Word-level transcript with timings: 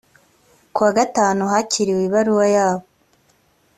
ku 0.73 0.79
wa 0.85 0.91
gatanu 0.97 1.43
hakiriwe 1.53 2.01
ibaruwa 2.07 2.45
yabo 2.55 2.85